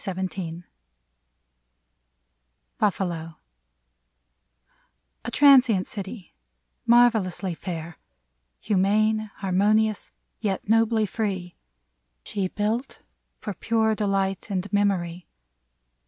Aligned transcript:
173 0.03 0.63
BUFFALO 2.79 3.37
A 5.23 5.29
TRANSIENT 5.29 5.85
city, 5.85 6.33
marvclously 6.89 7.55
fair,— 7.55 7.99
Humane, 8.61 9.29
harmonious, 9.35 10.11
yet 10.39 10.67
nobly 10.67 11.05
free,— 11.05 11.55
She 12.23 12.47
built 12.47 13.03
for 13.37 13.53
pure 13.53 13.93
delight 13.93 14.49
and 14.49 14.73
memory. 14.73 15.27